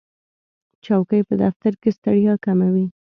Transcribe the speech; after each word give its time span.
چوکۍ 0.85 1.21
په 1.29 1.33
دفتر 1.43 1.73
کې 1.81 1.89
ستړیا 1.97 2.33
کموي. 2.45 2.85